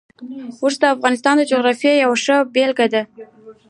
اوښ 0.63 0.73
د 0.81 0.83
افغانستان 0.95 1.35
د 1.37 1.41
جغرافیې 1.51 1.93
یوه 2.03 2.17
ښه 2.23 2.37
بېلګه 2.53 2.87
ده. 2.93 3.01